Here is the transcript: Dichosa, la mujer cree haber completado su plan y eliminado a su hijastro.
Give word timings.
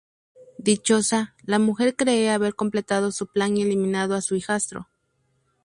Dichosa, 0.57 1.35
la 1.43 1.59
mujer 1.59 1.95
cree 1.95 2.31
haber 2.31 2.55
completado 2.55 3.11
su 3.11 3.27
plan 3.27 3.55
y 3.55 3.61
eliminado 3.61 4.15
a 4.15 4.21
su 4.23 4.33
hijastro. 4.35 4.89